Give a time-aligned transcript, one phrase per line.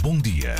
[0.00, 0.54] Bom dia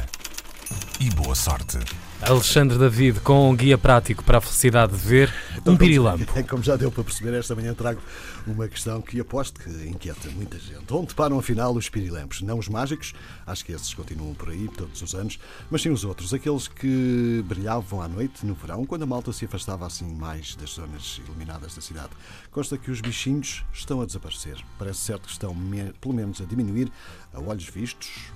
[1.01, 1.79] e boa sorte.
[2.21, 6.27] Alexandre David com um guia prático para a felicidade de ver Então, um pirilampo.
[6.47, 8.01] Como já deu para perceber, esta manhã trago
[8.47, 10.93] uma questão que aposto que inquieta muita gente.
[10.93, 12.43] Onde param afinal os pirilampos?
[12.43, 13.15] Não os mágicos,
[13.47, 15.39] acho que esses continuam por aí todos os anos,
[15.71, 19.45] mas sim os outros, aqueles que brilhavam à noite no verão, quando a malta se
[19.47, 22.11] afastava assim mais das zonas iluminadas da cidade.
[22.51, 24.59] Consta que os bichinhos estão a desaparecer.
[24.79, 25.57] Parece certo que estão
[26.01, 26.93] pelo menos a diminuir
[27.33, 28.31] a olhos vistos.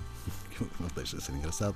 [0.79, 1.75] Não deixa de ser engraçado.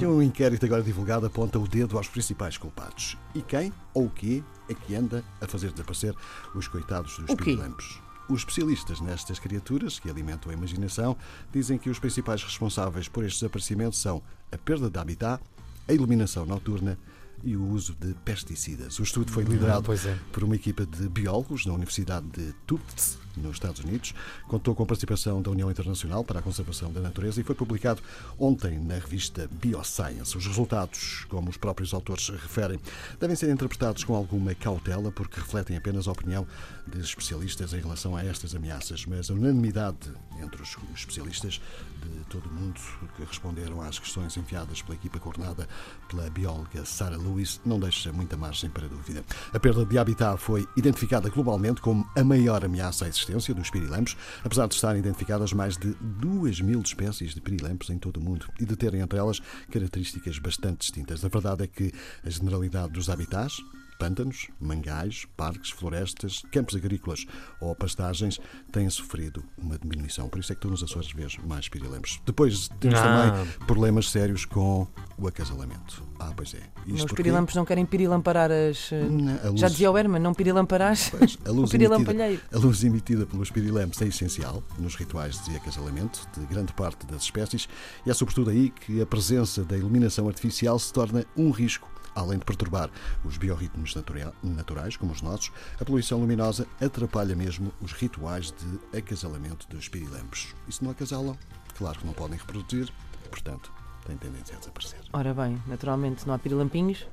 [0.00, 3.16] E um inquérito agora divulgado aponta o dedo aos principais culpados.
[3.34, 6.14] E quem ou o quê é que anda a fazer desaparecer
[6.54, 8.00] os coitados dos pirilampos?
[8.28, 11.16] Os especialistas nestas criaturas, que alimentam a imaginação,
[11.52, 15.42] dizem que os principais responsáveis por este desaparecimento são a perda de habitat,
[15.88, 16.98] a iluminação noturna
[17.42, 18.98] e o uso de pesticidas.
[18.98, 20.16] O estudo foi liderado pois é.
[20.30, 24.14] por uma equipa de biólogos da Universidade de Tufts, nos Estados Unidos.
[24.46, 28.02] Contou com a participação da União Internacional para a Conservação da Natureza e foi publicado
[28.38, 30.36] ontem na revista Bioscience.
[30.36, 32.78] Os resultados, como os próprios autores referem,
[33.18, 36.46] devem ser interpretados com alguma cautela porque refletem apenas a opinião
[36.86, 41.60] de especialistas em relação a estas ameaças, mas a unanimidade entre os especialistas
[42.02, 42.80] de todo o mundo
[43.16, 45.68] que responderam às questões enviadas pela equipa coordenada
[46.08, 49.24] pela bióloga Sarah Lewis não deixa muita margem para dúvida.
[49.52, 54.66] A perda de habitat foi identificada globalmente como a maior ameaça existência dos pirilampos, apesar
[54.66, 58.64] de estarem identificadas mais de 2 mil espécies de pirilampos em todo o mundo e
[58.64, 61.24] de terem entre elas características bastante distintas.
[61.24, 61.92] A verdade é que
[62.24, 63.62] a generalidade dos habitats
[64.06, 67.24] Pântanos, mangais, parques, florestas, campos agrícolas
[67.60, 68.40] ou pastagens
[68.72, 70.28] têm sofrido uma diminuição.
[70.28, 72.20] Por isso é que tu nos Açores vês mais pirilampos.
[72.26, 73.30] Depois temos Ah.
[73.30, 76.02] também problemas sérios com o acasalamento.
[76.18, 76.58] Ah, pois é.
[76.84, 78.90] Isto Os porque- pirilampos não querem pirilamparar as.
[78.90, 82.32] eh, Não, a luz- Já dizia o Herman, não pirilamparás Pois, a o luz, pirilampalheiro.
[82.40, 87.06] emitida, a luz emitida pelos pirilampos é essencial nos rituais de acasalamento de grande parte
[87.06, 87.68] das espécies
[88.04, 91.88] e é sobretudo aí que a presença da iluminação artificial se torna um risco.
[92.14, 92.90] Além de perturbar
[93.24, 98.98] os biorritmos natura- naturais, como os nossos, a poluição luminosa atrapalha mesmo os rituais de
[98.98, 100.54] acasalamento dos pirilampos.
[100.68, 101.36] E se não acasalam,
[101.76, 102.92] claro que não podem reproduzir,
[103.30, 103.72] portanto,
[104.06, 105.00] têm tendência a desaparecer.
[105.12, 107.06] Ora bem, naturalmente não há pirilampinhos,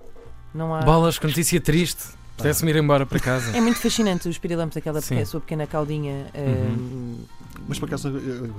[0.54, 0.82] não há.
[0.82, 2.04] Bolas, que notícia triste.
[2.40, 3.56] Pudesse-me ir embora para casa.
[3.56, 6.70] É muito fascinante os pirilampos, aquela pequena, sua pequena caudinha eh,
[7.68, 8.10] Mas por acaso,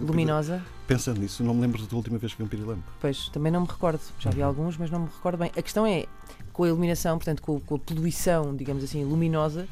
[0.01, 0.63] luminosa.
[0.87, 2.83] pensando nisso, não me lembro da última vez que vi um pirilampo.
[3.01, 4.01] Pois, também não me recordo.
[4.19, 5.51] Já vi alguns, mas não me recordo bem.
[5.57, 6.05] A questão é,
[6.53, 9.67] com a iluminação, portanto, com, com a poluição, digamos assim, luminosa,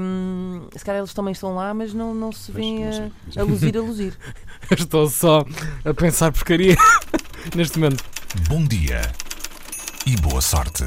[0.00, 3.76] hum, se calhar eles também estão lá, mas não, não se vêem a, a luzir,
[3.76, 4.16] a luzir.
[4.70, 5.44] Estou só
[5.84, 6.76] a pensar porcaria
[7.54, 8.02] neste momento.
[8.48, 9.02] Bom dia
[10.06, 10.82] e boa sorte.